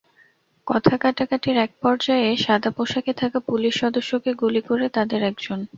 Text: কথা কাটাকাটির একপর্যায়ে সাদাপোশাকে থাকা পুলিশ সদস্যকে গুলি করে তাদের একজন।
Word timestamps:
কথা 0.67 0.95
কাটাকাটির 0.97 1.57
একপর্যায়ে 1.57 2.29
সাদাপোশাকে 2.37 3.11
থাকা 3.13 3.39
পুলিশ 3.47 3.73
সদস্যকে 3.81 4.31
গুলি 4.41 4.61
করে 4.61 4.85
তাদের 4.97 5.21
একজন। 5.23 5.59